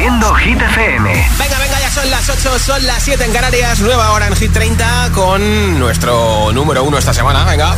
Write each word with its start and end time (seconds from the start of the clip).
Haciendo 0.00 0.34
Hit 0.34 0.58
FM. 0.58 1.12
Venga, 1.38 1.58
venga, 1.58 1.78
ya 1.78 1.90
son 1.90 2.10
las 2.10 2.26
8, 2.26 2.58
son 2.58 2.86
las 2.86 3.02
7 3.02 3.22
en 3.22 3.32
Canarias, 3.34 3.80
nueva 3.80 4.12
hora 4.12 4.28
en 4.28 4.34
Hit 4.34 4.50
30 4.50 5.10
con 5.14 5.78
nuestro 5.78 6.50
número 6.54 6.84
uno 6.84 6.96
esta 6.96 7.12
semana. 7.12 7.44
Venga. 7.44 7.76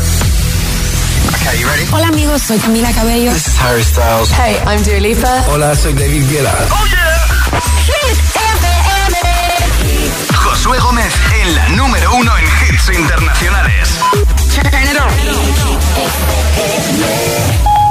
Okay, 1.34 1.58
you 1.58 1.66
ready? 1.66 1.84
Hola 1.90 2.06
amigos, 2.06 2.42
soy 2.42 2.60
Camila 2.60 2.92
Cabello. 2.92 3.32
This 3.32 3.48
is 3.48 3.58
Harry 3.60 3.82
Styles. 3.82 4.30
Hey, 4.38 4.56
I'm 4.68 4.84
Dua 4.84 5.00
Lipa. 5.00 5.44
Hola, 5.48 5.74
soy 5.74 5.94
David 5.94 6.30
Guetta. 6.30 6.54
¡Oh, 6.70 6.86
yeah! 6.86 7.26
Hit 7.86 8.16
FM. 8.36 9.16
Josué 10.36 10.78
Gómez 10.78 11.12
en 11.42 11.54
la 11.56 11.68
número 11.70 12.14
uno 12.14 12.38
en 12.38 12.44
hits 12.44 12.88
internacionales. 12.96 13.88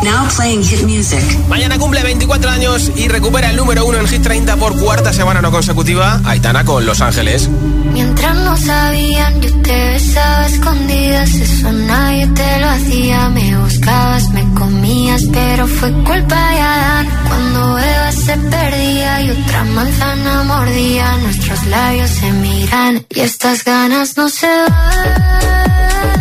Now 0.04 0.28
playing 0.36 0.64
hit 0.64 0.84
music. 0.84 1.22
Mañana 1.48 1.78
cumple 1.78 2.02
24 2.02 2.50
años 2.50 2.92
y 2.96 3.08
recupera 3.08 3.52
el 3.52 3.56
número 3.56 3.86
uno 3.86 4.00
en 4.00 4.08
Hit 4.08 4.24
30 4.24 4.56
por 4.58 4.80
cuarta 4.80 5.14
semana 5.14 5.42
no 5.42 5.52
consecutiva. 5.52 6.20
Aitana 6.26 6.66
con 6.66 6.86
Los 6.86 7.02
Ángeles. 7.02 7.50
Mientras 7.94 8.36
no 8.36 8.58
sabían, 8.58 9.42
yo 9.42 9.54
te 9.62 9.92
besaba 9.92 10.48
escondidas. 10.48 11.30
Eso 11.36 11.72
nadie 11.72 12.28
te 12.28 12.60
lo 12.60 12.70
hacía. 12.70 13.30
Me 13.30 13.58
buscabas, 13.58 14.30
me 14.32 14.54
comías, 14.56 15.24
pero 15.32 15.68
fue 15.68 15.92
culpa 16.04 16.50
de 16.52 16.60
Adán. 16.60 17.08
Cuando 17.28 17.78
Eva 17.78 18.12
se 18.12 18.38
perdía 18.38 19.22
y 19.22 19.30
otra 19.30 19.64
manzana 19.66 20.44
mordía, 20.44 21.18
nuestros 21.18 21.66
labios 21.68 22.10
se 22.10 22.32
miran 22.32 23.06
y 23.10 23.20
estas 23.20 23.64
ganas 23.64 24.18
no 24.18 24.30
se 24.30 24.48
van. 24.48 26.21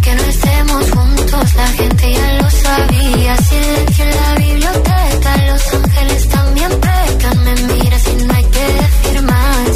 la 1.61 1.67
gente 1.67 2.13
ya 2.13 2.33
lo 2.41 2.49
sabía, 2.49 3.37
silencio 3.37 4.05
en 4.05 4.15
la 4.23 4.31
biblioteca, 4.45 5.29
los 5.49 5.73
ángeles 5.73 6.29
también 6.29 6.71
pecan, 6.87 7.37
me 7.45 7.53
miras 7.73 8.03
y 8.11 8.23
no 8.25 8.33
hay 8.33 8.45
que 8.55 8.65
decir 8.81 9.21
más, 9.31 9.69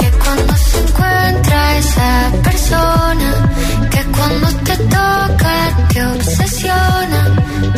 que 0.00 0.08
cuando 0.22 0.52
se 0.68 0.78
encuentra 0.84 1.58
esa 1.82 2.10
persona, 2.48 3.28
que 3.92 4.02
cuando 4.16 4.46
te 4.68 4.76
toca 4.96 5.54
te 5.92 6.06
obsesiona, 6.14 7.20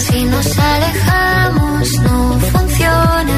si 0.05 0.19
nos 0.25 0.49
alejamos 0.75 1.85
no 2.07 2.39
funciona, 2.53 3.37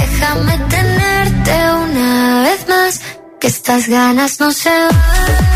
déjame 0.00 0.54
tenerte 0.76 1.54
una 1.86 2.42
vez 2.46 2.60
más, 2.68 3.00
que 3.40 3.46
estas 3.48 3.86
ganas 3.86 4.40
no 4.40 4.50
se 4.50 4.70
van. 4.70 5.51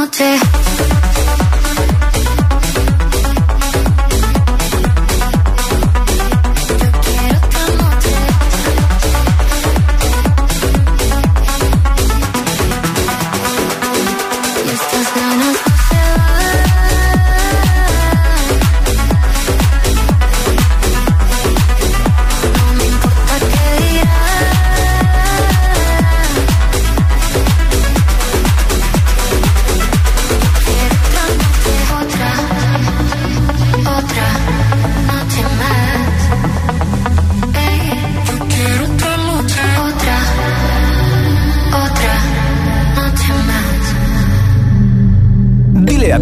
Noche. 0.00 0.39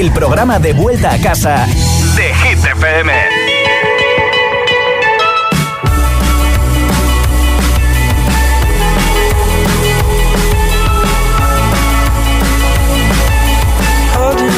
El 0.00 0.12
programa 0.12 0.58
de 0.58 0.72
vuelta 0.72 1.12
a 1.12 1.18
casa 1.18 1.66
de 2.16 2.34
Hit 2.34 2.64
FM. 2.64 3.12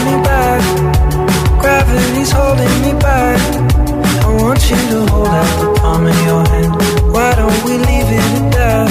me 0.04 0.22
back. 0.22 0.62
Gravity's 1.60 2.30
holding 2.30 2.82
me 2.82 2.92
back. 3.00 3.40
I 4.24 4.28
want 4.40 4.70
you 4.70 4.76
to 4.76 5.06
hold 5.10 5.26
out 5.26 5.60
the 5.60 5.80
palm 5.80 6.06
of 6.06 6.24
your 6.24 6.46
hand. 6.46 6.72
Why 7.12 7.34
don't 7.34 7.64
we 7.64 7.78
leave 7.78 8.10
it 8.18 8.26
at 8.38 8.52
that? 8.52 8.90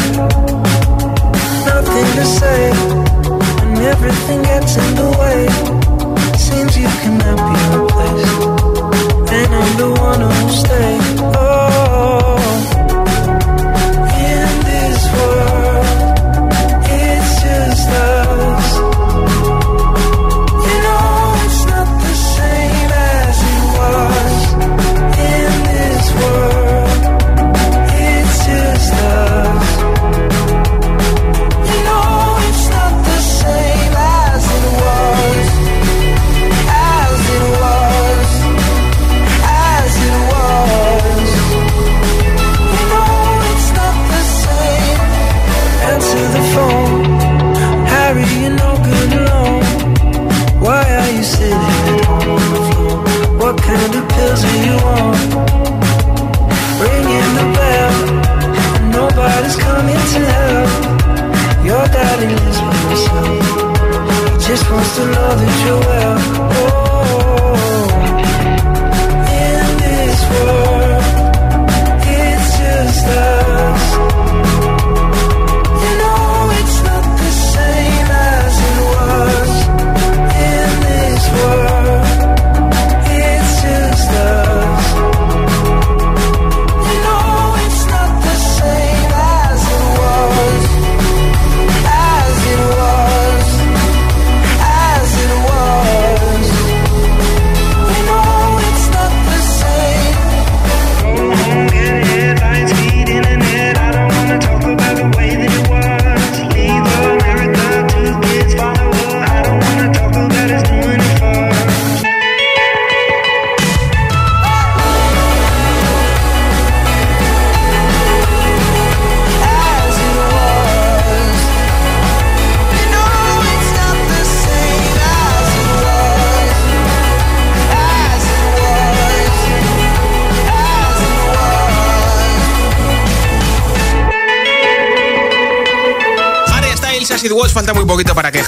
Nothing 1.65 2.09
to 2.17 2.25
say, 2.25 2.71
and 3.63 3.77
everything 3.77 4.41
gets 4.43 4.75
in 4.75 4.95
the 4.95 5.09
way. 5.17 5.70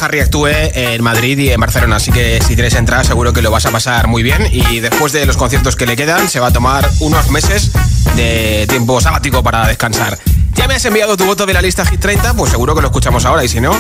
Harry 0.04 0.20
actúe 0.20 0.48
en 0.48 1.02
Madrid 1.02 1.38
y 1.38 1.50
en 1.50 1.60
Barcelona, 1.62 1.96
así 1.96 2.12
que 2.12 2.42
si 2.46 2.56
tienes 2.56 2.74
entrada 2.76 3.06
seguro 3.06 3.32
que 3.32 3.42
lo 3.42 3.52
vas 3.52 3.66
a 3.66 3.72
pasar 3.72 4.08
muy 4.08 4.22
bien 4.22 4.50
y 4.52 4.82
después 4.82 5.14
de 5.14 5.26
los 5.26 5.38
conciertos 5.38 5.78
que 5.78 5.86
le 5.86 5.96
quedan 5.96 6.28
se 6.28 6.42
va 6.42 6.48
a 6.48 6.52
tomar 6.52 6.90
unos 7.00 7.32
meses 7.32 7.72
de 8.18 8.66
tiempo 8.68 9.00
sabático 9.00 9.42
para 9.44 9.66
descansar. 9.66 10.20
¿Ya 10.56 10.68
me 10.68 10.76
has 10.76 10.84
enviado 10.84 11.16
tu 11.16 11.24
voto 11.26 11.46
de 11.46 11.54
la 11.54 11.62
lista 11.62 11.86
Hit 11.86 12.02
30? 12.02 12.34
Pues 12.34 12.52
seguro 12.52 12.76
que 12.76 12.82
lo 12.82 12.88
escuchamos 12.88 13.24
ahora 13.24 13.46
y 13.46 13.48
si 13.48 13.62
no, 13.62 13.72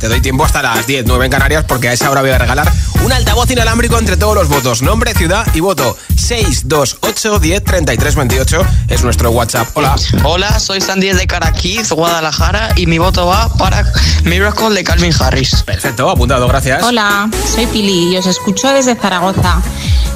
te 0.00 0.08
doy 0.08 0.20
tiempo 0.20 0.44
hasta 0.44 0.62
las 0.62 0.86
10, 0.86 1.04
9 1.06 1.26
en 1.26 1.30
Canarias 1.30 1.64
porque 1.68 1.88
a 1.88 1.92
esa 1.92 2.10
hora 2.10 2.22
voy 2.22 2.30
a 2.30 2.38
regalar 2.38 2.72
un 3.04 3.12
altavoz 3.12 3.50
inalámbrico 3.50 3.98
entre 3.98 4.16
todos 4.16 4.34
los 4.34 4.48
votos. 4.48 4.82
Nombre, 4.82 5.14
ciudad 5.14 5.46
y 5.54 5.60
voto. 5.60 5.96
628 6.16 7.38
10 7.38 7.64
33 7.64 8.14
28 8.14 8.62
es 8.88 9.02
nuestro 9.02 9.30
WhatsApp. 9.30 9.68
Hola. 9.74 9.96
Hola, 10.24 10.58
soy 10.58 10.80
Sandy 10.80 11.12
de 11.12 11.26
Caraquiz, 11.26 11.90
Guadalajara, 11.90 12.70
y 12.76 12.86
mi 12.86 12.98
voto 12.98 13.26
va 13.26 13.52
para 13.54 13.90
Miracle 14.24 14.70
de 14.70 14.84
Calvin 14.84 15.12
Harris. 15.18 15.62
Perfecto, 15.62 16.10
apuntado, 16.10 16.46
gracias. 16.48 16.82
Hola, 16.82 17.28
soy 17.54 17.66
Pili 17.66 18.14
y 18.14 18.16
os 18.16 18.26
escucho 18.26 18.72
desde 18.72 18.94
Zaragoza. 18.94 19.60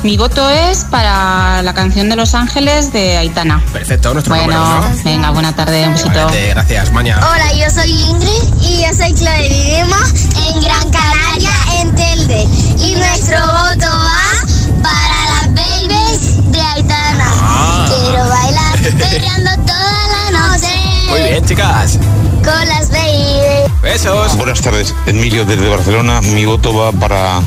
Mi 0.05 0.19
voto 0.19 0.51
es 0.51 0.85
para 0.85 1.63
la 1.63 1.73
canción 1.73 2.11
de 2.11 2.17
Los 2.17 2.35
Ángeles 2.35 2.93
de 2.93 3.17
Aitana. 3.17 3.63
Perfecto, 3.73 4.13
nuestro 4.13 4.35
Bueno, 4.35 4.53
número 4.63 4.87
uno. 4.87 5.03
venga, 5.03 5.31
buena 5.31 5.57
tarde, 5.57 5.87
un 5.87 5.95
besito. 5.95 6.31
Gracias, 6.51 6.93
Maña. 6.93 7.19
Hola, 7.27 7.55
yo 7.55 7.71
soy 7.71 7.91
Ingrid 7.91 8.55
y 8.61 8.83
yo 8.83 8.93
soy 8.95 9.15
Chloe. 9.15 9.49
Vivimos 9.49 10.13
en 10.47 10.61
Gran 10.61 10.91
Canaria, 10.91 11.51
en 11.81 11.95
Telde. 11.95 12.43
Y 12.85 12.97
nuestro 12.97 13.39
voto 13.47 13.87
va 13.87 14.83
para 14.83 15.25
las 15.33 15.55
babies 15.55 16.53
de 16.53 16.61
Aitana. 16.61 17.25
Ah. 17.41 17.89
Quiero 17.89 18.29
bailar 18.29 18.79
perreando 19.09 19.51
toda 19.65 20.31
la 20.33 20.51
noche. 20.51 20.69
Muy 21.09 21.23
bien, 21.31 21.45
chicas. 21.47 21.99
Con 22.45 22.69
las 22.69 22.91
babies. 22.91 23.81
Besos. 23.81 24.37
Buenas 24.37 24.61
tardes, 24.61 24.95
Emilio 25.07 25.47
desde 25.47 25.67
Barcelona. 25.67 26.21
Mi 26.21 26.45
voto 26.45 26.75
va 26.77 26.93
para 26.93 27.41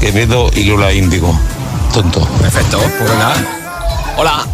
Quevedo 0.00 0.50
y 0.52 0.64
Lola 0.64 0.92
Índigo. 0.92 1.38
Tonto. 1.92 2.26
Perfecto, 2.40 2.78
pues 2.98 3.10
venga. 3.10 3.34
Hola. 4.16 4.46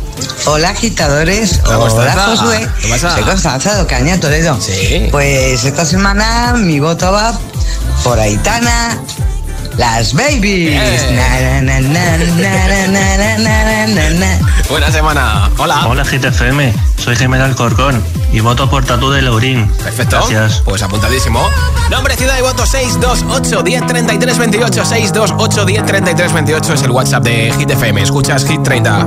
Hola 0.47 0.71
agitadores, 0.71 1.61
Hola. 1.67 2.27
Josué, 2.27 2.69
soy 2.99 3.23
Constanza 3.23 3.75
de 3.77 3.83
Ocaña, 3.83 4.19
Toledo. 4.19 4.59
Sí. 4.61 5.09
Pues 5.11 5.65
esta 5.65 5.85
semana 5.85 6.55
mi 6.55 6.81
voto 6.81 7.13
va 7.13 7.39
por 8.03 8.19
Aitana, 8.19 8.99
las 9.79 10.13
Babies. 10.13 10.73
Eh. 10.75 11.59
Na, 13.39 14.59
Buena 14.69 14.91
semana. 14.91 15.51
Hola. 15.57 15.87
Hola, 15.87 16.03
GTFM. 16.05 16.75
Soy 16.97 17.15
Gemel 17.15 17.41
Alcorcón 17.41 18.03
y 18.33 18.41
voto 18.41 18.69
por 18.69 18.85
Tatu 18.85 19.11
de 19.11 19.23
Laurín. 19.23 19.69
Perfecto. 19.83 20.17
Gracias. 20.17 20.63
Pues 20.65 20.83
apuntadísimo. 20.83 21.49
Nombre, 21.91 22.17
ciudad 22.17 22.37
y 22.39 22.43
voto 22.43 22.67
628 22.67 23.63
1033 23.63 24.39
28. 24.39 24.85
628 24.85 25.65
1033 25.65 26.33
28 26.33 26.75
es 26.75 26.83
el 26.83 26.91
WhatsApp 26.91 27.23
de 27.23 27.55
Hit 27.57 27.71
FM. 27.71 28.03
Escuchas 28.03 28.45
Hit 28.45 28.63
30. 28.63 28.99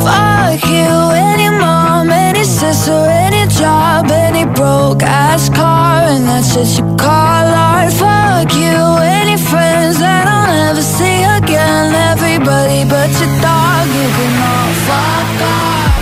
Fuck 0.00 0.68
you, 0.68 1.10
any 1.12 1.48
mom, 1.48 2.10
any 2.10 2.44
sister, 2.44 3.08
any 3.08 3.46
job, 3.46 4.10
any 4.10 4.44
broke 4.44 5.04
ass 5.04 5.48
car, 5.50 6.08
and 6.08 6.26
that's 6.26 6.54
just 6.54 6.78
you 6.78 6.96
call 6.96 7.08
art. 7.08 7.92
Fuck 7.92 8.52
you, 8.54 8.98
any 8.98 9.19
again. 11.50 11.94
Everybody 12.12 12.84
but 12.84 13.10
your 13.20 13.32
dog, 13.42 13.86
you 13.98 14.08
can 14.16 14.34
all 14.50 14.72
fuck 14.86 15.40
off. 15.54 15.92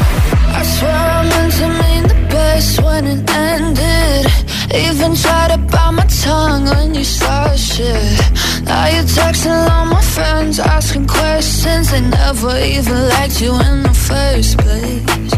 I 0.59 0.63
swear 0.75 1.03
I 1.17 1.23
meant 1.31 1.53
to 1.61 1.69
mean 1.81 2.03
the 2.13 2.21
best 2.35 2.83
when 2.83 3.07
it 3.07 3.31
ended. 3.31 4.27
Even 4.75 5.15
tried 5.15 5.51
to 5.53 5.59
bite 5.73 5.93
my 5.93 6.07
tongue 6.25 6.65
when 6.73 6.95
you 6.95 7.05
started 7.05 7.59
shit. 7.59 8.21
Now 8.65 8.87
you're 8.95 9.11
texting 9.17 9.59
all 9.71 9.87
my 9.87 10.03
friends, 10.03 10.59
asking 10.59 11.07
questions. 11.07 11.91
They 11.91 12.01
never 12.01 12.57
even 12.59 12.99
liked 13.09 13.41
you 13.41 13.53
in 13.69 13.83
the 13.89 13.97
first 14.09 14.59
place. 14.59 15.33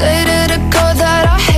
Dated 0.00 0.50
a 0.56 0.60
girl 0.72 0.94
that 1.02 1.24
I 1.36 1.57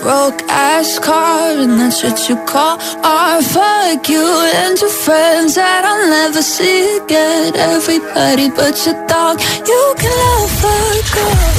broke 0.00 0.42
ass 0.48 0.98
car, 0.98 1.50
and 1.52 1.80
that's 1.80 2.02
what 2.02 2.28
you 2.28 2.36
call 2.46 2.78
our 3.04 3.42
Fuck 3.42 4.08
you 4.08 4.26
and 4.54 4.78
your 4.80 4.90
friends 4.90 5.54
that 5.54 5.84
I'll 5.84 6.08
never 6.08 6.42
see 6.42 6.98
again. 6.98 7.54
Everybody 7.56 8.50
but 8.50 8.74
your 8.86 8.98
dog, 9.06 9.40
you 9.40 9.94
can 9.98 10.12
love 10.24 10.64
a 10.64 11.14
girl. 11.14 11.57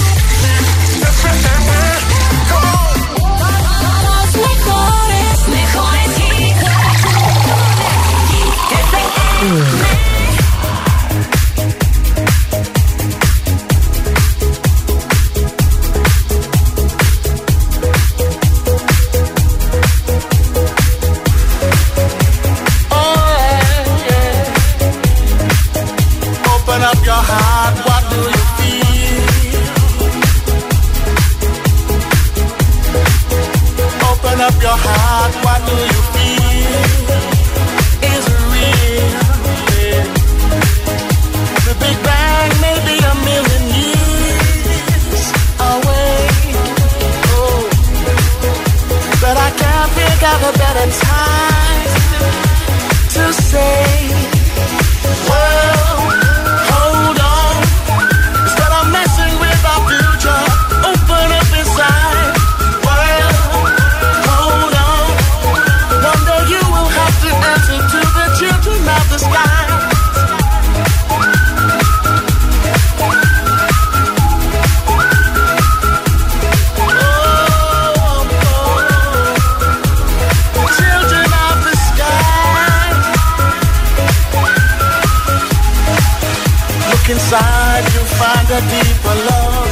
inside 87.31 87.85
you 87.93 88.03
find 88.17 88.47
a 88.49 88.61
deeper 88.73 89.15
love. 89.29 89.69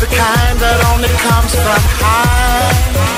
The 0.00 0.06
kind 0.14 0.58
that 0.60 0.78
only 0.92 1.08
comes 1.08 1.54
from 1.54 1.82
high. 2.00 3.17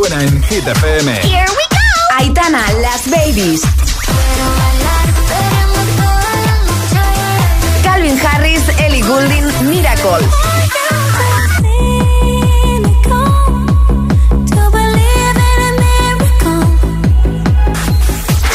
Suena 0.00 0.22
en 0.22 0.42
Hit 0.44 0.66
FM. 0.66 1.12
Here 1.22 1.44
we 1.44 1.64
go. 1.70 2.16
Aitana, 2.16 2.64
Las 2.80 3.10
Babies. 3.10 3.60
Calvin 7.82 8.18
Harris, 8.18 8.62
Ellie 8.78 9.02
Goulding, 9.02 9.46
Miracle. 9.68 10.26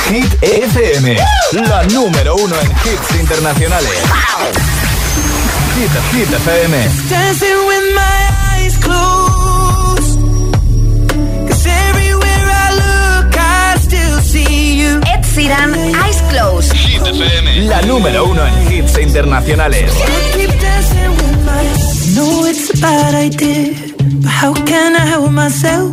Hit 0.10 0.44
FM, 0.44 1.18
la 1.68 1.84
número 1.84 2.36
uno 2.36 2.56
en 2.60 2.72
hits 2.72 3.20
internacionales. 3.20 3.92
Hit, 5.76 5.92
Hit 6.12 6.34
FM. 6.34 6.90
Sheeran, 15.46 15.94
Eyes 15.94 16.22
Closed. 16.32 16.74
Hit 16.74 17.06
FM, 17.06 17.68
la 17.68 17.80
número 17.84 18.26
uno 18.26 18.42
en 18.48 18.74
hits 18.74 18.98
internacionales. 18.98 19.92
Know 22.16 22.46
it's 22.48 22.72
a 22.74 22.78
bad 22.82 23.14
idea, 23.14 23.76
but 24.24 24.32
how 24.32 24.54
can 24.66 24.96
I 24.96 25.06
help 25.06 25.32
myself? 25.32 25.92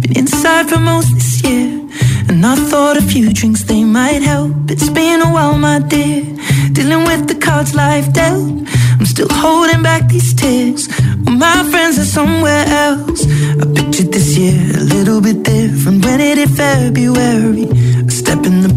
Been 0.00 0.16
inside 0.18 0.68
for 0.68 0.80
most 0.80 1.14
this 1.14 1.42
year, 1.44 1.80
and 2.28 2.44
I 2.44 2.56
thought 2.56 2.96
a 2.96 3.02
few 3.02 3.32
drinks 3.32 3.62
they 3.66 3.84
might 3.84 4.22
help. 4.22 4.68
It's 4.68 4.90
been 4.90 5.22
a 5.22 5.30
while, 5.32 5.56
my 5.56 5.78
dear, 5.78 6.24
dealing 6.72 7.04
with 7.04 7.28
the 7.28 7.36
cards 7.36 7.76
life 7.76 8.12
dealt. 8.12 8.50
I'm 8.98 9.06
still 9.06 9.28
holding 9.30 9.80
back 9.80 10.08
these 10.08 10.34
tears. 10.34 10.88
Well, 11.24 11.36
my 11.36 11.62
friends 11.70 12.00
are 12.00 12.10
somewhere 12.18 12.64
else. 12.66 13.26
I 13.62 13.64
pictured 13.76 14.10
this 14.12 14.36
year 14.36 14.58
a 14.74 14.82
little 14.82 15.20
bit 15.20 15.44
different. 15.44 16.04
When 16.04 16.20
it 16.20 16.38
hit 16.38 16.50
February, 16.50 17.68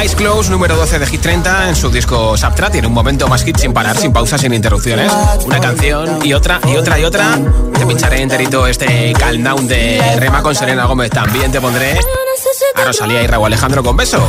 Eyes 0.00 0.14
Close, 0.14 0.50
número 0.50 0.76
12 0.76 0.98
de 0.98 1.06
Hit 1.06 1.20
30 1.20 1.68
en 1.68 1.76
su 1.76 1.90
disco 1.90 2.34
Subtra. 2.34 2.70
Tiene 2.70 2.86
un 2.86 2.94
momento 2.94 3.28
más 3.28 3.44
hit 3.44 3.58
sin 3.58 3.74
parar, 3.74 3.98
sin 3.98 4.14
pausas, 4.14 4.40
sin 4.40 4.54
interrupciones. 4.54 5.12
Una 5.44 5.60
canción 5.60 6.24
y 6.24 6.32
otra 6.32 6.58
y 6.66 6.76
otra 6.76 6.98
y 6.98 7.04
otra. 7.04 7.38
Te 7.78 7.84
pincharé 7.84 8.22
enterito 8.22 8.66
este 8.66 9.12
Calm 9.18 9.44
Down 9.44 9.68
de 9.68 10.00
Rema 10.18 10.42
con 10.42 10.54
Serena 10.54 10.86
Gómez. 10.86 11.10
También 11.10 11.52
te 11.52 11.60
pondré 11.60 12.00
a 12.76 12.84
Rosalía 12.84 13.22
y 13.22 13.26
Raúl 13.26 13.48
Alejandro 13.48 13.82
con 13.82 13.94
beso. 13.94 14.26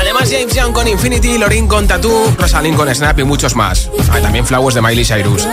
Además, 0.00 0.30
James 0.30 0.54
Young 0.54 0.72
con 0.72 0.88
Infinity, 0.88 1.36
Lorin 1.36 1.68
con 1.68 1.86
Tattoo, 1.86 2.34
Rosalind 2.38 2.76
con 2.76 2.94
Snap 2.94 3.18
y 3.18 3.24
muchos 3.24 3.54
más. 3.54 3.90
Ah, 4.10 4.20
también 4.20 4.46
Flowers 4.46 4.74
de 4.74 4.80
Miley 4.80 5.04
Cyrus. 5.04 5.46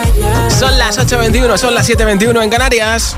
Son 0.58 0.78
las 0.80 0.98
8.21, 0.98 1.58
son 1.58 1.76
las 1.76 1.90
7.21 1.90 2.42
en 2.42 2.50
Canarias. 2.50 3.18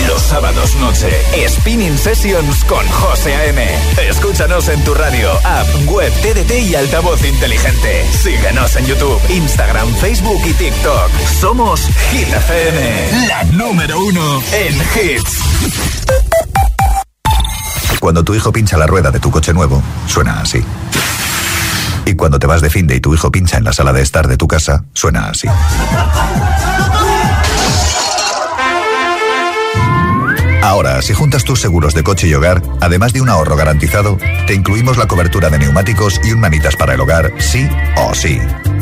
sábados 0.31 0.75
noche, 0.77 1.09
Spinning 1.45 1.97
Sessions 1.97 2.63
con 2.63 2.87
José 2.87 3.35
A.M. 3.35 3.67
Escúchanos 4.09 4.69
en 4.69 4.81
tu 4.85 4.93
radio, 4.93 5.29
app, 5.43 5.67
web, 5.87 6.09
TDT 6.21 6.69
y 6.69 6.75
altavoz 6.75 7.21
inteligente. 7.25 8.05
Síguenos 8.13 8.73
en 8.77 8.85
YouTube, 8.85 9.19
Instagram, 9.29 9.93
Facebook 9.95 10.39
y 10.45 10.53
TikTok. 10.53 11.11
Somos 11.41 11.81
Hit 12.11 12.29
FM, 12.29 13.27
la 13.27 13.43
número 13.43 13.99
uno 13.99 14.41
en 14.53 14.73
hits. 14.95 15.37
Cuando 17.99 18.23
tu 18.23 18.33
hijo 18.33 18.53
pincha 18.53 18.77
la 18.77 18.87
rueda 18.87 19.11
de 19.11 19.19
tu 19.19 19.29
coche 19.31 19.51
nuevo, 19.51 19.83
suena 20.07 20.39
así. 20.39 20.63
Y 22.05 22.13
cuando 22.13 22.39
te 22.39 22.47
vas 22.47 22.61
de 22.61 22.69
fin 22.69 22.87
de 22.87 22.95
y 22.95 23.01
tu 23.01 23.13
hijo 23.13 23.29
pincha 23.33 23.57
en 23.57 23.65
la 23.65 23.73
sala 23.73 23.91
de 23.91 24.01
estar 24.01 24.29
de 24.29 24.37
tu 24.37 24.47
casa, 24.47 24.85
suena 24.93 25.27
así. 25.27 25.49
Ahora, 30.61 31.01
si 31.01 31.13
juntas 31.13 31.43
tus 31.43 31.59
seguros 31.59 31.93
de 31.93 32.03
coche 32.03 32.27
y 32.27 32.33
hogar, 32.33 32.61
además 32.81 33.13
de 33.13 33.21
un 33.21 33.29
ahorro 33.29 33.55
garantizado, 33.55 34.17
te 34.45 34.53
incluimos 34.53 34.97
la 34.97 35.07
cobertura 35.07 35.49
de 35.49 35.59
neumáticos 35.59 36.19
y 36.23 36.33
un 36.33 36.39
manitas 36.39 36.75
para 36.75 36.93
el 36.93 37.01
hogar, 37.01 37.33
sí 37.39 37.67
o 37.97 38.13
sí. 38.13 38.39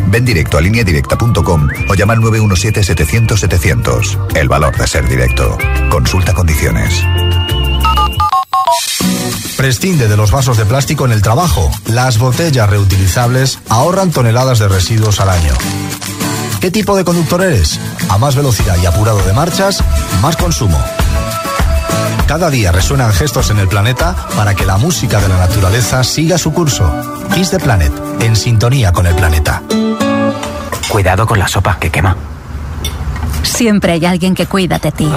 Ven 0.07 0.25
directo 0.25 0.57
a 0.57 0.61
lineadirecta.com 0.61 1.69
o 1.89 1.95
llama 1.95 2.13
al 2.13 2.19
917-700-700. 2.19 4.35
El 4.35 4.49
valor 4.49 4.77
de 4.77 4.87
ser 4.87 5.07
directo. 5.07 5.57
Consulta 5.89 6.33
condiciones. 6.33 7.01
Prescinde 9.55 10.07
de 10.07 10.17
los 10.17 10.31
vasos 10.31 10.57
de 10.57 10.65
plástico 10.65 11.05
en 11.05 11.11
el 11.11 11.21
trabajo. 11.21 11.69
Las 11.87 12.17
botellas 12.17 12.69
reutilizables 12.69 13.59
ahorran 13.69 14.11
toneladas 14.11 14.59
de 14.59 14.69
residuos 14.69 15.19
al 15.19 15.29
año. 15.29 15.53
¿Qué 16.61 16.71
tipo 16.71 16.95
de 16.95 17.03
conductor 17.03 17.41
eres? 17.41 17.77
A 18.09 18.17
más 18.17 18.35
velocidad 18.35 18.77
y 18.81 18.85
apurado 18.85 19.21
de 19.23 19.33
marchas, 19.33 19.83
más 20.21 20.37
consumo. 20.37 20.81
Cada 22.27 22.49
día 22.49 22.71
resuenan 22.71 23.11
gestos 23.11 23.49
en 23.49 23.59
el 23.59 23.67
planeta 23.67 24.15
para 24.35 24.53
que 24.53 24.65
la 24.65 24.77
música 24.77 25.19
de 25.19 25.27
la 25.27 25.37
naturaleza 25.37 26.03
siga 26.03 26.37
su 26.37 26.53
curso. 26.53 26.91
Kiss 27.33 27.51
the 27.51 27.59
Planet, 27.59 27.91
en 28.21 28.35
sintonía 28.35 28.91
con 28.91 29.07
el 29.07 29.15
planeta. 29.15 29.61
Cuidado 30.89 31.25
con 31.25 31.39
la 31.39 31.47
sopa 31.47 31.77
que 31.79 31.89
quema. 31.89 32.15
Siempre 33.43 33.93
hay 33.93 34.05
alguien 34.05 34.35
que 34.35 34.45
cuida 34.45 34.79
de 34.79 34.91
ti. 34.91 35.07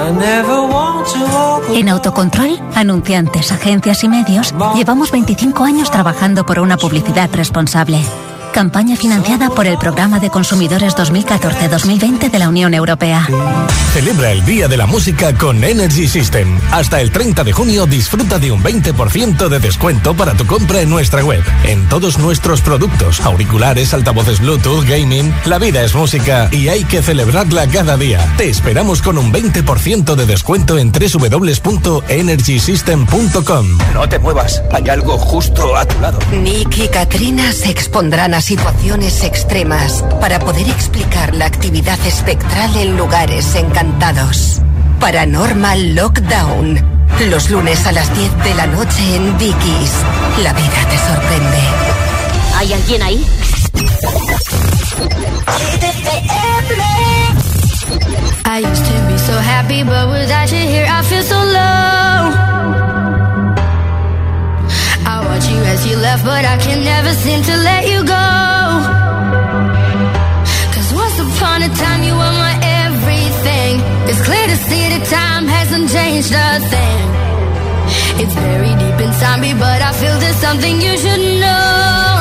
En 1.74 1.88
Autocontrol, 1.88 2.60
anunciantes, 2.74 3.52
agencias 3.52 4.02
y 4.04 4.08
medios, 4.08 4.54
llevamos 4.74 5.10
25 5.10 5.64
años 5.64 5.90
trabajando 5.90 6.44
por 6.44 6.58
una 6.58 6.76
publicidad 6.76 7.30
responsable. 7.32 8.00
Campaña 8.52 8.96
financiada 8.96 9.48
por 9.48 9.66
el 9.66 9.78
Programa 9.78 10.20
de 10.20 10.28
Consumidores 10.28 10.94
2014-2020 10.94 12.30
de 12.30 12.38
la 12.38 12.50
Unión 12.50 12.74
Europea. 12.74 13.26
Celebra 13.94 14.30
el 14.30 14.44
Día 14.44 14.68
de 14.68 14.76
la 14.76 14.84
Música 14.86 15.32
con 15.36 15.64
Energy 15.64 16.06
System. 16.06 16.60
Hasta 16.70 17.00
el 17.00 17.10
30 17.10 17.42
de 17.44 17.52
junio 17.52 17.86
disfruta 17.86 18.38
de 18.38 18.52
un 18.52 18.62
20% 18.62 19.48
de 19.48 19.58
descuento 19.58 20.14
para 20.14 20.34
tu 20.34 20.46
compra 20.46 20.82
en 20.82 20.90
nuestra 20.90 21.24
web. 21.24 21.42
En 21.64 21.88
todos 21.88 22.18
nuestros 22.18 22.60
productos, 22.60 23.22
auriculares, 23.22 23.94
altavoces 23.94 24.40
Bluetooth, 24.40 24.84
gaming, 24.84 25.34
la 25.46 25.58
vida 25.58 25.82
es 25.82 25.94
música 25.94 26.50
y 26.52 26.68
hay 26.68 26.84
que 26.84 27.00
celebrarla 27.02 27.66
cada 27.68 27.96
día. 27.96 28.34
Te 28.36 28.50
esperamos 28.50 29.00
con 29.00 29.16
un 29.16 29.32
20% 29.32 30.14
de 30.14 30.26
descuento 30.26 30.76
en 30.78 30.92
www.energysystem.com. 30.92 33.78
No 33.94 34.06
te 34.08 34.18
muevas, 34.18 34.62
hay 34.72 34.88
algo 34.90 35.16
justo 35.16 35.76
a 35.76 35.86
tu 35.86 36.00
lado. 36.00 36.18
Nick 36.32 36.76
y 36.78 36.88
Katrina 36.88 37.52
se 37.52 37.70
expondrán 37.70 38.34
a 38.34 38.41
situaciones 38.42 39.22
extremas 39.22 40.04
para 40.20 40.38
poder 40.38 40.68
explicar 40.68 41.34
la 41.34 41.46
actividad 41.46 41.98
espectral 42.06 42.76
en 42.76 42.96
lugares 42.96 43.54
encantados. 43.54 44.60
Paranormal 45.00 45.94
Lockdown. 45.94 46.80
Los 47.28 47.50
lunes 47.50 47.86
a 47.86 47.92
las 47.92 48.14
10 48.16 48.44
de 48.44 48.54
la 48.54 48.66
noche 48.66 49.16
en 49.16 49.38
Dickies. 49.38 49.92
La 50.42 50.52
vida 50.52 50.88
te 50.90 50.98
sorprende. 50.98 51.58
¿Hay 52.56 52.72
alguien 52.72 53.02
ahí? 53.02 53.26
I 58.44 58.58
used 58.58 58.84
to 58.84 58.92
be 59.08 59.18
so 59.18 59.32
happy, 59.38 59.82
but 59.82 60.08
without 60.08 60.50
you 60.50 60.58
here, 60.58 60.86
I 60.88 61.02
feel 61.02 61.22
so 61.22 61.38
low. 61.38 62.32
I 65.04 65.24
watch 65.26 65.48
you 65.48 65.58
as 65.72 65.86
you 65.86 65.96
left, 65.96 66.24
but 66.24 66.44
I 66.44 66.56
can 66.58 66.84
never 66.84 67.12
seem 67.14 67.42
to 67.42 67.56
let 67.56 67.88
you 67.88 67.91
changed 76.22 76.34
a 76.34 76.60
thing. 76.70 77.08
It's 78.22 78.34
very 78.34 78.74
deep 78.76 79.00
inside 79.00 79.40
me, 79.40 79.54
but 79.54 79.82
I 79.82 79.92
feel 79.92 80.18
there's 80.18 80.36
something 80.36 80.80
you 80.80 80.96
should 80.96 81.40
know. 81.40 82.11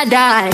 I 0.00 0.04
die. 0.06 0.50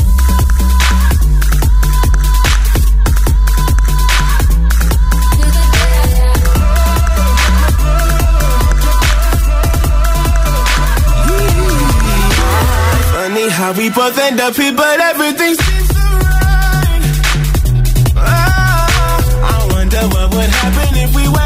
Funny 13.13 13.49
how 13.51 13.73
we 13.75 13.91
both 13.91 14.19
end 14.19 14.41
up 14.41 14.57
here, 14.57 14.73
but 14.75 15.01
everything 15.01 15.55
seems 15.55 15.89
so 15.95 16.07
right. 16.27 17.03
Oh, 18.17 18.29
I 19.53 19.69
wonder 19.73 20.03
what 20.15 20.35
would 20.35 20.51
happen 20.51 20.97
if 21.05 21.15
we 21.15 21.29
went 21.29 21.46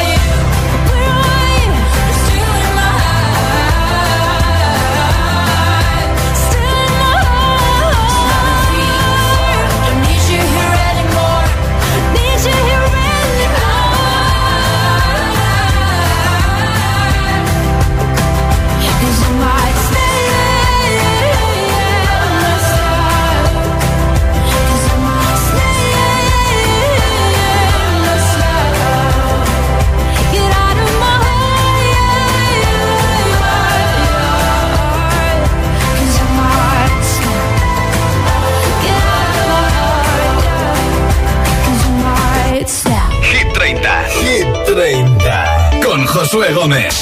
Gómez. 46.61 47.01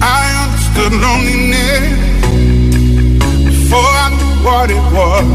I 0.00 0.22
understood 0.44 0.92
loneliness 1.04 1.84
before 3.44 3.92
I 4.04 4.08
knew 4.16 4.36
what 4.42 4.70
it 4.70 4.84
was. 4.96 5.26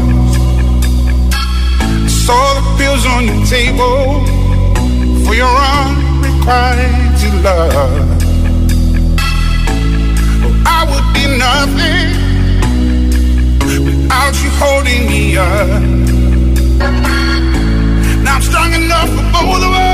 I 2.06 2.08
saw 2.08 2.54
the 2.58 2.64
pills 2.76 3.06
on 3.06 3.22
your 3.30 3.46
table 3.46 4.26
for 5.24 5.34
your 5.36 5.54
unrequited 5.78 7.34
love. 7.44 7.70
Oh, 10.42 10.66
I 10.66 10.80
would 10.90 11.06
be 11.14 11.24
nothing 11.46 12.10
without 13.84 14.34
you 14.42 14.50
holding 14.58 15.02
me 15.06 15.36
up. 15.36 15.82
Now 18.24 18.34
I'm 18.34 18.42
strong 18.42 18.72
enough 18.74 19.08
for 19.08 19.22
both 19.38 19.62
of 19.62 19.72
us. 19.72 19.89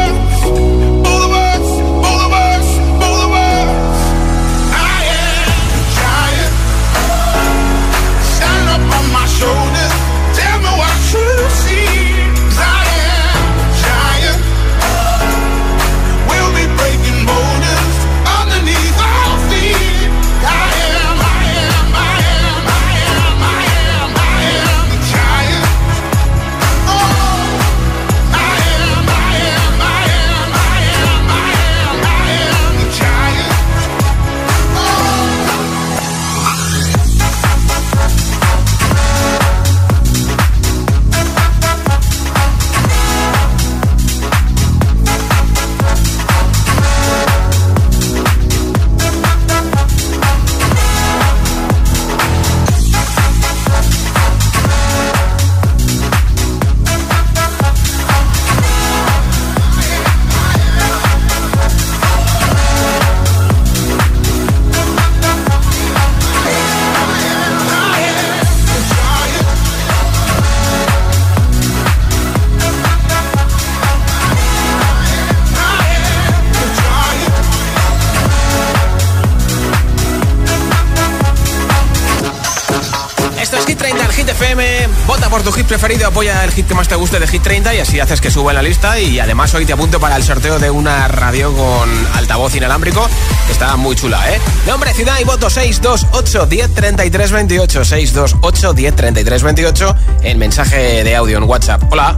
Por 85.37 85.45
tu 85.45 85.53
hit 85.53 85.67
preferido, 85.67 86.07
apoya 86.07 86.43
el 86.45 86.51
hit 86.51 86.67
que 86.67 86.75
más 86.75 86.89
te 86.89 86.95
guste 86.95 87.21
de 87.21 87.27
Hit 87.27 87.43
30 87.43 87.75
y 87.75 87.81
así 87.81 88.01
haces 88.01 88.23
que 88.23 88.31
suba 88.31 88.53
en 88.53 88.57
la 88.57 88.63
lista. 88.63 88.99
Y 88.99 89.21
además 89.21 89.53
hoy 89.53 89.67
te 89.67 89.75
apunto 89.75 90.01
para 90.01 90.17
el 90.17 90.23
sorteo 90.23 90.59
de 90.59 90.71
una 90.71 91.09
radio 91.09 91.53
con 91.53 91.91
altavoz 92.15 92.55
inalámbrico. 92.55 93.07
Que 93.45 93.53
está 93.53 93.77
muy 93.77 93.95
chula, 93.97 94.33
¿eh? 94.33 94.41
Nombre, 94.67 94.95
ciudad 94.95 95.19
y 95.21 95.25
voto 95.25 95.51
628 95.51 96.47
10 96.47 96.75
33 96.75 97.33
28. 97.33 97.85
628 97.85 98.73
10 98.73 98.97
33 98.97 99.43
28 99.43 99.97
en 100.23 100.39
mensaje 100.39 101.05
de 101.05 101.15
audio 101.15 101.37
en 101.37 101.45
WhatsApp. 101.45 101.83
Hola. 101.91 102.17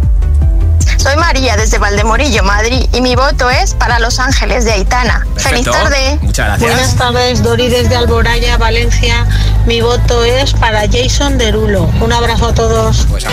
Soy 0.96 1.16
María 1.16 1.56
desde 1.56 1.78
Valdemorillo, 1.78 2.42
Madrid, 2.42 2.86
y 2.92 3.00
mi 3.00 3.14
voto 3.14 3.50
es 3.50 3.74
para 3.74 3.98
Los 3.98 4.18
Ángeles 4.18 4.64
de 4.64 4.72
Aitana. 4.72 5.26
Feliz 5.36 5.64
tarde. 5.64 6.18
Muchas 6.22 6.46
gracias. 6.46 6.70
Buenas 6.70 6.96
tardes, 6.96 7.42
Dori 7.42 7.68
desde 7.68 7.96
Alboraya, 7.96 8.56
Valencia. 8.56 9.26
Mi 9.66 9.80
voto 9.80 10.24
es 10.24 10.52
para 10.54 10.82
Jason 10.90 11.38
Derulo. 11.38 11.90
Un 12.00 12.12
abrazo 12.12 12.48
a 12.48 12.54
todos. 12.54 13.06
Pues 13.10 13.24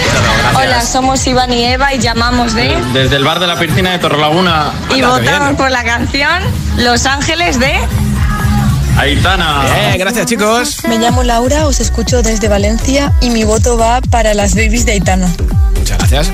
Hola, 0.55 0.81
somos 0.81 1.25
Iván 1.27 1.51
y 1.53 1.65
Eva 1.65 1.93
y 1.93 1.99
llamamos 1.99 2.53
de... 2.53 2.75
Desde 2.93 3.15
el 3.15 3.23
bar 3.23 3.39
de 3.39 3.47
la 3.47 3.57
piscina 3.57 3.91
de 3.91 3.99
Torrelaguna. 3.99 4.71
Y 4.95 5.01
votamos 5.01 5.55
por 5.55 5.71
la 5.71 5.83
canción 5.83 6.43
Los 6.77 7.05
Ángeles 7.05 7.59
de... 7.59 7.73
Aitana. 8.97 9.63
Gracias 9.97 10.25
chicos. 10.25 10.83
Me 10.87 10.97
llamo 10.97 11.23
Laura, 11.23 11.67
os 11.67 11.79
escucho 11.81 12.21
desde 12.21 12.47
Valencia 12.47 13.11
y 13.19 13.29
mi 13.29 13.43
voto 13.43 13.77
va 13.77 13.99
para 14.01 14.33
las 14.33 14.55
babies 14.55 14.85
de 14.85 14.93
Aitana. 14.93 15.27
Muchas 15.85 15.99
gracias. 15.99 16.31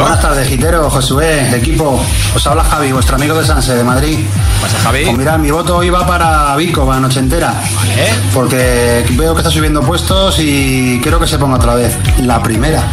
Buenas 0.00 0.22
tardes, 0.22 0.48
Gitero, 0.48 0.88
Josué, 0.88 1.54
equipo. 1.54 2.02
Os 2.34 2.46
habla 2.46 2.64
Javi, 2.64 2.92
vuestro 2.92 3.16
amigo 3.16 3.38
de 3.38 3.44
Sanse, 3.44 3.74
de 3.74 3.84
Madrid. 3.84 4.20
pasa, 4.62 4.78
Javi? 4.78 5.04
Pues 5.04 5.18
mirad, 5.18 5.38
mi 5.38 5.50
voto 5.50 5.82
iba 5.82 6.06
para 6.06 6.56
Vico, 6.56 6.86
para 6.86 6.98
Noche 6.98 7.20
Entera. 7.20 7.52
Vale. 7.74 8.08
Porque 8.32 9.04
veo 9.10 9.34
que 9.34 9.40
está 9.40 9.50
subiendo 9.50 9.82
puestos 9.82 10.38
y 10.38 10.98
quiero 11.02 11.20
que 11.20 11.26
se 11.26 11.36
ponga 11.36 11.56
otra 11.56 11.74
vez. 11.74 11.94
La 12.22 12.42
primera. 12.42 12.84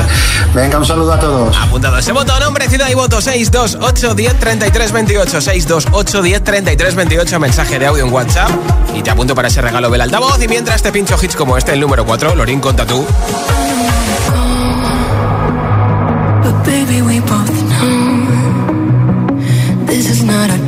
Venga, 0.54 0.78
un 0.78 0.86
saludo 0.86 1.14
a 1.14 1.18
todos. 1.18 1.56
Apuntado 1.56 1.98
ese 1.98 2.12
voto, 2.12 2.38
nombre, 2.38 2.68
ciudad 2.68 2.88
y 2.88 2.94
voto 2.94 3.20
628 3.20 4.14
10 4.14 4.38
33 4.38 4.92
28. 4.92 5.40
628 5.40 6.22
10 6.22 6.44
33 6.44 6.94
28. 6.94 7.40
Mensaje 7.40 7.80
de 7.80 7.86
audio 7.86 8.06
en 8.06 8.12
WhatsApp. 8.12 8.50
Y 8.94 9.02
te 9.02 9.10
apunto 9.10 9.34
para 9.34 9.48
ese 9.48 9.60
regalo 9.60 9.90
del 9.90 10.02
altavoz. 10.02 10.40
Y 10.40 10.46
mientras 10.46 10.82
te 10.82 10.92
pincho 10.92 11.16
hits 11.20 11.34
como 11.34 11.58
este, 11.58 11.72
el 11.72 11.80
número 11.80 12.06
4, 12.06 12.36
Lorín 12.36 12.60
con 12.60 12.76
Tatú. 12.76 13.04
Baby, 16.68 17.00
we 17.00 17.18
both 17.20 17.56
know 17.70 17.86
this 19.86 20.10
is 20.10 20.22
not 20.22 20.50
our 20.50 20.67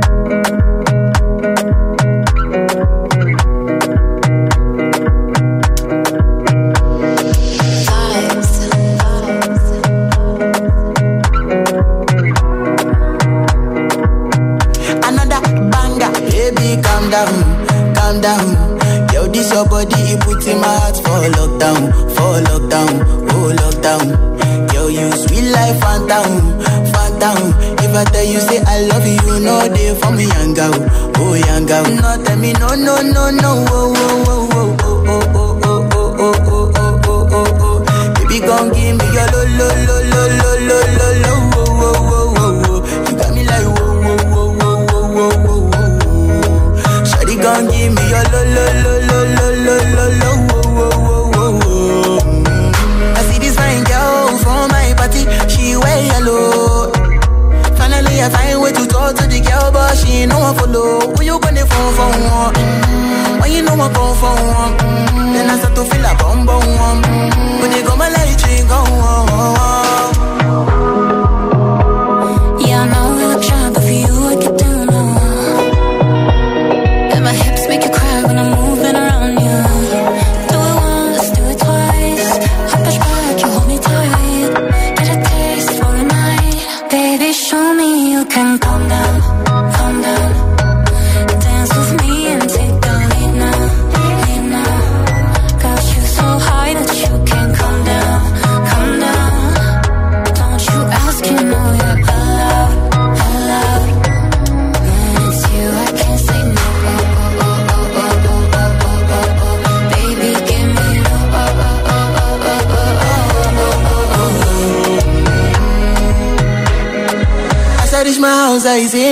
down. 18.21 18.79
Yo, 19.13 19.27
this 19.27 19.51
your 19.51 19.65
body, 19.67 19.95
it 20.13 20.19
puts 20.21 20.47
in 20.47 20.59
my 20.59 20.67
heart 20.67 20.95
for 20.97 21.21
lockdown, 21.37 21.91
for 22.15 22.39
lockdown, 22.49 22.93
oh 23.31 23.51
lockdown. 23.61 24.73
Yo, 24.73 24.87
you 24.87 25.11
sweet 25.11 25.51
life, 25.51 25.79
phantom, 25.81 26.59
phantom. 26.93 27.53
If 27.83 27.95
I 27.95 28.03
tell 28.05 28.23
you, 28.25 28.39
say 28.39 28.61
I 28.65 28.81
love 28.87 29.05
you, 29.05 29.17
no 29.25 29.39
know 29.39 29.67
they 29.67 29.93
for 29.99 30.11
me, 30.11 30.25
young 30.27 30.53
girl, 30.53 30.73
oh 31.17 31.33
young 31.33 31.65
girl. 31.65 31.83
No, 31.83 32.23
tell 32.23 32.37
me, 32.37 32.53
no, 32.53 32.67
no, 32.75 33.01
no, 33.01 33.29
no, 33.31 33.65
oh, 33.69 33.93
oh, 34.27 34.47
oh, 34.51 34.77
oh, 34.83 35.59
oh, 35.63 35.91
oh, 35.91 35.95
oh. 35.97 36.71
Gon' 38.41 38.73
give 38.73 38.97
me 38.97 39.05
your 39.13 39.27
lo 39.31 39.43
lo 39.45 39.67
lo 39.85 39.97
lo 40.11 40.21
lo 40.39 40.51
lo 40.67 40.79
lo 40.97 41.07
lo 41.21 41.60
gon' 47.41 47.67
give 47.71 47.93
me 47.93 48.03
your 48.09 48.23
lo 48.33 48.41
lo 48.55 48.65
lo 48.83 48.93
lo 49.09 49.17
lo 49.37 49.45
lo 49.65 49.75
lo 49.95 50.05
lo 50.21 50.31
wo 50.49 50.61
wo 50.77 51.17
wo 51.35 51.45
wo. 51.59 52.19
I 53.17 53.21
see 53.27 53.39
this 53.39 53.55
fine 53.55 53.83
girl 53.83 54.37
from 54.43 54.69
my 54.71 54.93
party, 54.97 55.21
she 55.49 55.75
wear 55.75 55.99
yellow. 56.11 56.91
Finally 57.77 58.21
I 58.21 58.29
find 58.29 58.61
way 58.61 58.71
to 58.71 58.85
talk 58.87 59.15
to 59.17 59.23
the 59.27 59.39
girl, 59.41 59.71
but 59.71 59.95
she 59.97 60.23
ain't 60.23 60.29
no 60.31 60.39
one 60.39 60.55
follow. 60.55 61.13
Who 61.15 61.23
you 61.23 61.39
gonna 61.39 61.65
phone 61.65 61.93
for? 61.97 62.11
Mm-hmm. 62.11 63.41
When 63.41 63.51
you 63.51 63.61
know 63.63 63.73
I 63.73 63.89
phone 63.93 64.15
for 64.21 64.35
one, 64.37 64.73
mm-hmm. 64.77 65.33
then 65.33 65.49
I 65.49 65.57
start 65.57 65.75
to 65.75 65.83
feel 65.85 66.05
a 66.05 66.13
bum 66.21 66.45
bum. 66.45 66.61
Mm-hmm. 66.61 67.61
When 67.61 67.71
you 67.71 67.83
go 67.83 67.95
my 67.95 68.09
light, 68.09 68.41
you 68.49 68.63
go. 68.67 68.79
Oh, 68.85 69.25
oh, 69.29 69.55
oh. 69.57 70.40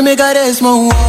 me 0.10 0.16
got 0.16 0.34
this 0.34 0.58
small 0.58 1.09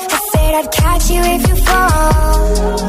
said 0.51 0.65
I'd 0.65 0.71
catch 0.71 1.09
you 1.09 1.21
if 1.35 1.47
you 1.49 1.55
fall. 1.67 2.79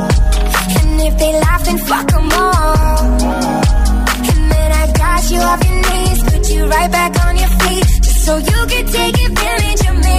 And 0.78 1.00
if 1.08 1.14
they 1.18 1.32
laugh, 1.44 1.64
then 1.64 1.78
fuck 1.78 2.06
them 2.10 2.30
all. 2.32 2.98
And 4.30 4.42
then 4.52 4.70
I 4.82 4.84
got 5.02 5.30
you 5.30 5.40
off 5.50 5.60
your 5.68 5.80
knees, 5.88 6.22
put 6.30 6.50
you 6.54 6.66
right 6.66 6.90
back 6.90 7.12
on 7.26 7.36
your 7.36 7.52
feet, 7.60 7.86
just 8.04 8.24
so 8.26 8.36
you 8.36 8.60
can 8.72 8.86
take 8.98 9.16
advantage 9.28 9.82
of 9.90 9.96
me. 10.06 10.18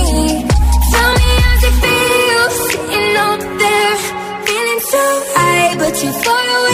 Tell 0.93 1.11
me 1.21 1.29
how 1.43 1.67
it 1.69 1.75
feels 1.83 2.55
sitting 2.69 3.15
up 3.27 3.39
there, 3.61 3.95
feeling 4.47 4.81
so 4.93 5.03
high, 5.35 5.75
but 5.77 5.93
you're 6.03 6.17
far 6.23 6.45
away. 6.59 6.72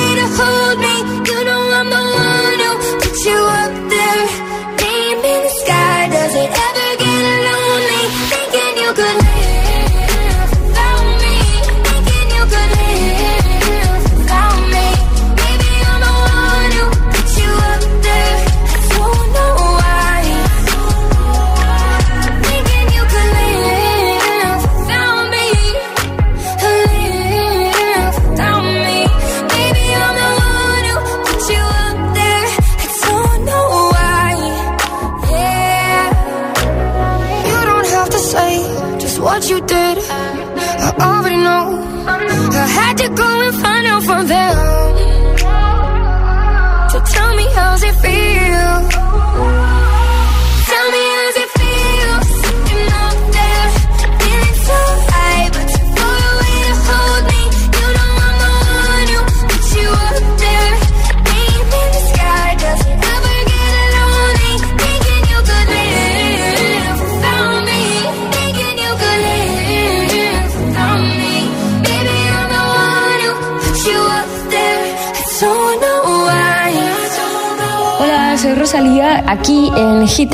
aquí 79.28 79.72
en 79.76 80.08
Hit 80.08 80.34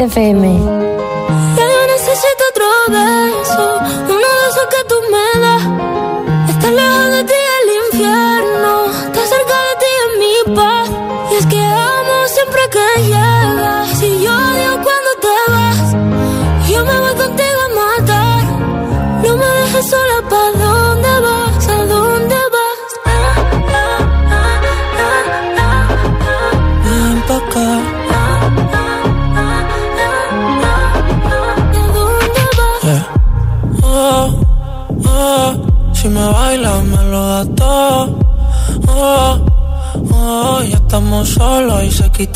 Mis 42.17 42.29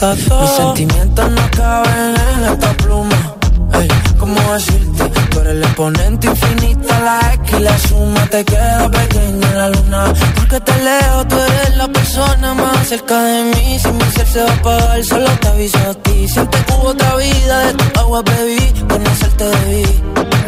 sentimientos 0.57 1.31
no 1.31 1.51
caben 1.55 2.13
en 2.33 2.51
esta 2.51 2.73
pluma. 2.73 3.35
Ey, 3.75 3.87
¿cómo 4.19 4.35
decirte? 4.53 5.05
Tú 5.29 5.39
eres 5.39 5.53
el 5.53 5.63
exponente 5.63 6.27
infinito, 6.27 6.87
la 6.89 7.33
X 7.35 7.53
y 7.57 7.63
la 7.63 7.77
suma 7.77 8.25
te 8.29 8.43
queda 8.43 8.89
pequeña 8.91 9.47
en 9.47 9.57
la 9.57 9.69
luna. 9.69 10.13
Porque 10.35 10.59
te 10.59 10.83
leo, 10.83 11.25
tú 11.27 11.35
eres 11.37 11.77
la 11.77 11.87
persona 11.87 12.53
más 12.55 12.89
cerca 12.89 13.21
de 13.21 13.43
mí. 13.55 13.79
Si 13.79 13.87
mi 13.89 14.03
ser 14.11 14.27
se 14.27 14.43
va 14.43 14.49
a 14.49 14.53
apagar, 14.53 15.03
solo 15.05 15.29
te 15.39 15.47
aviso 15.47 15.77
a 15.77 15.93
ti. 15.93 16.27
Siempre 16.27 16.59
hubo 16.73 16.89
otra 16.89 17.15
vida, 17.15 17.59
de 17.67 17.73
tu 17.75 17.99
agua 18.01 18.21
bebí, 18.21 18.73
conocerte 18.89 19.45
debí. 19.45 19.83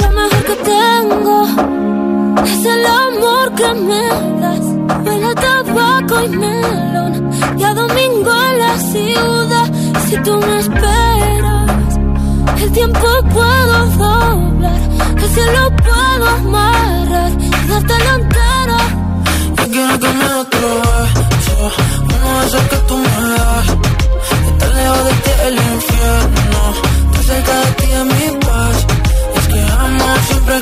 Lo 0.01 0.09
mejor 0.11 0.43
que 0.43 0.55
tengo 0.75 1.45
es 2.43 2.65
el 2.65 2.85
amor 2.85 3.55
que 3.55 3.73
me 3.75 4.07
das. 4.41 5.05
Huele 5.05 5.25
a 5.25 5.35
tabaco 5.35 6.21
y 6.21 6.27
melón 6.27 7.30
y 7.57 7.63
a 7.63 7.73
domingo 7.73 8.31
en 8.49 8.59
la 8.59 8.77
ciudad. 8.77 9.71
Si 10.07 10.17
tú 10.17 10.37
me 10.37 10.59
esperas, 10.59 11.99
el 12.61 12.71
tiempo 12.71 13.07
puedo 13.33 13.85
doblar. 13.97 14.81
El 15.17 15.29
cielo 15.35 15.71
puedo 15.83 16.27
amarrar 16.27 17.31
y 17.39 17.67
darte 17.69 17.95
la 18.05 18.15
entera. 18.15 18.79
Yo 19.57 19.65
quiero 19.71 19.99
que 19.99 20.09
me 20.19 20.25
otro 20.43 20.81
beso, 21.29 21.71
uno 22.03 22.29
de 22.51 22.69
que 22.69 22.77
tú 22.87 22.97
me 22.97 23.29
das. 23.29 23.67
Estar 24.47 24.71
lejos 24.75 25.05
de 25.05 25.13
ti 25.23 25.31
el 25.47 25.55
infierno, 25.73 26.61
estar 27.05 27.23
cerca 27.23 27.53
de 27.59 27.71
ti 27.79 27.87
es 27.91 28.05
mi 28.05 28.37
paz. 28.45 28.77
Es 29.35 29.47
que 29.47 29.61
amo 29.79 30.05
siempre 30.27 30.61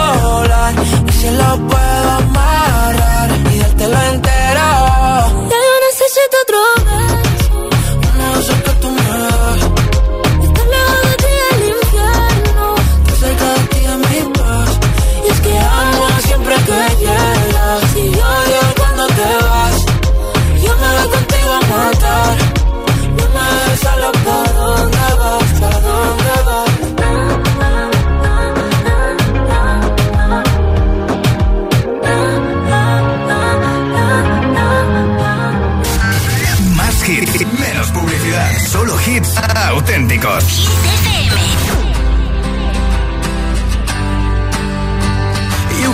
si 1.21 1.29
lo 1.29 1.55
puedo 1.69 2.09
amarrar 2.17 3.29
y 3.53 3.59
dártelo 3.59 4.01
entero. 4.11 4.40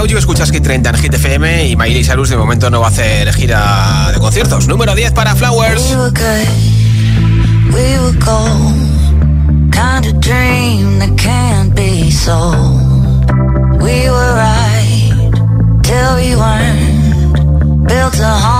audio 0.00 0.16
escuchas 0.16 0.50
Hit 0.50 0.62
30 0.62 0.88
en 0.88 0.96
Hit 0.96 1.14
y 1.68 1.76
Miley 1.76 2.02
Cyrus 2.02 2.30
de 2.30 2.38
momento 2.38 2.70
no 2.70 2.80
va 2.80 2.86
a 2.86 2.90
hacer 2.90 3.30
gira 3.34 4.10
de 4.12 4.18
conciertos. 4.18 4.66
Número 4.66 4.94
10 4.94 5.12
para 5.12 5.36
Flowers. 5.36 5.82
We 5.82 6.10
can't 11.16 11.74
be 11.74 12.10
right 14.08 15.12
till 15.82 16.14
we 16.16 16.34
built 17.86 18.18
a 18.20 18.38
home 18.42 18.59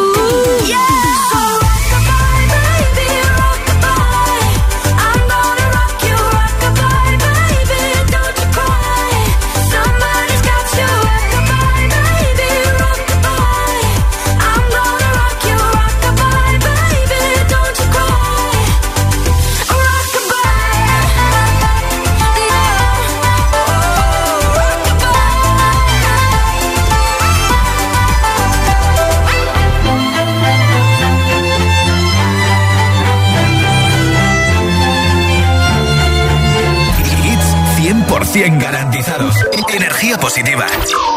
positiva. 40.21 40.65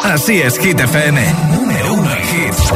Así 0.03 0.41
es, 0.41 0.59
Hit 0.59 0.81
FM. 0.81 1.21
Número 1.53 1.93
uno 1.95 2.11
en 2.11 2.23
hits. 2.23 2.73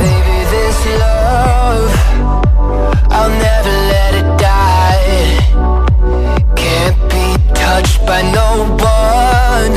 Can't 6.54 6.96
be 7.08 7.36
touched 7.54 8.06
by 8.06 8.22
no 8.30 8.76
one. 8.78 9.74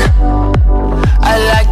I 1.22 1.34
like 1.52 1.71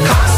my. 0.00 0.37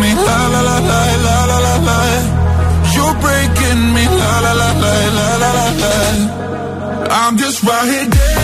me 0.00 0.10
la 0.14 0.38
la 0.54 0.60
la 0.68 0.78
la 0.88 1.00
la 1.24 1.36
la 1.50 1.58
la 1.66 1.74
la. 1.88 1.98
You're 2.94 3.14
breaking 3.24 3.82
me 3.94 4.04
la 4.20 4.32
la 4.44 4.52
la 4.60 4.70
la 4.82 4.94
la 5.16 5.50
la 5.56 5.66
la. 5.82 5.94
I'm 7.10 7.36
just 7.36 7.62
right 7.62 7.86
here 7.92 8.43